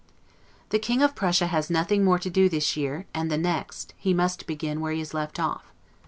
[0.69, 4.15] The King of Prussia has nothing more to do this year; and, the next, he
[4.15, 5.71] must begin where he has left off.